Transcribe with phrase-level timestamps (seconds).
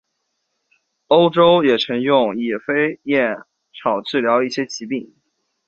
[1.09, 3.37] 欧洲也曾用野飞燕
[3.71, 5.13] 草治疗一些疾病。